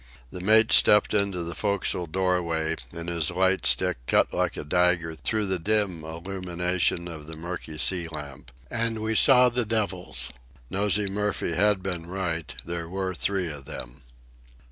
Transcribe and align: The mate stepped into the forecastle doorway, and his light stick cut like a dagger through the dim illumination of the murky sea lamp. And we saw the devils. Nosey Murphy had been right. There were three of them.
The 0.31 0.39
mate 0.41 0.71
stepped 0.71 1.13
into 1.13 1.43
the 1.43 1.53
forecastle 1.53 2.07
doorway, 2.07 2.75
and 2.91 3.07
his 3.07 3.29
light 3.29 3.67
stick 3.67 3.97
cut 4.07 4.33
like 4.33 4.57
a 4.57 4.63
dagger 4.63 5.13
through 5.13 5.45
the 5.45 5.59
dim 5.59 6.03
illumination 6.03 7.07
of 7.07 7.27
the 7.27 7.35
murky 7.35 7.77
sea 7.77 8.07
lamp. 8.07 8.51
And 8.71 8.97
we 8.97 9.13
saw 9.13 9.49
the 9.49 9.63
devils. 9.63 10.31
Nosey 10.71 11.05
Murphy 11.07 11.53
had 11.53 11.83
been 11.83 12.07
right. 12.07 12.51
There 12.65 12.89
were 12.89 13.13
three 13.13 13.51
of 13.51 13.65
them. 13.65 14.01